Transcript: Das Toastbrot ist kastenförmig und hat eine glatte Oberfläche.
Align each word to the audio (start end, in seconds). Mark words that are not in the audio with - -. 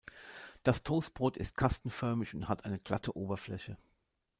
Das 0.63 0.81
Toastbrot 0.81 1.37
ist 1.37 1.55
kastenförmig 1.57 2.33
und 2.33 2.47
hat 2.49 2.65
eine 2.65 2.79
glatte 2.79 3.15
Oberfläche. 3.15 3.77